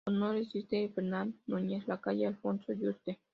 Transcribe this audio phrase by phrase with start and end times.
[0.03, 3.19] En su honor existe en Fernán Núñez la Calle Alfonso Yuste.